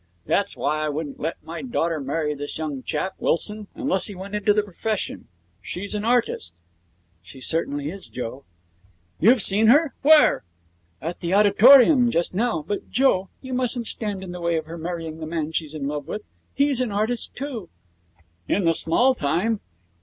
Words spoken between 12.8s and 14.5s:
Joe, you mustn't stand in the